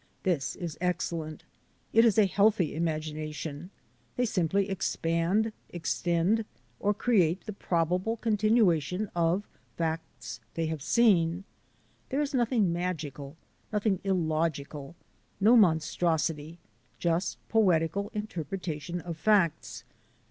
This 0.23 0.55
is 0.55 0.79
excellent. 0.81 1.43
It 1.93 2.03
is 2.05 2.17
a 2.17 2.25
healthy 2.25 2.73
imagination; 2.73 3.69
they 4.15 4.25
simply 4.25 4.67
expand, 4.67 5.53
extend, 5.69 6.43
or 6.79 6.91
create 6.95 7.45
the 7.45 7.53
probable 7.53 8.17
continuation 8.17 9.11
of 9.15 9.47
facts 9.77 10.39
they 10.55 10.65
have 10.65 10.81
seen. 10.81 11.43
There 12.09 12.19
is 12.21 12.33
nothing 12.33 12.73
magical, 12.73 13.37
nothing 13.71 13.99
illogical, 14.03 14.95
no 15.39 15.55
monstros 15.55 16.31
ity— 16.31 16.57
just 17.07 17.37
poetical 17.47 18.09
interpretation 18.11 19.01
of 19.01 19.17
facts. 19.19 19.83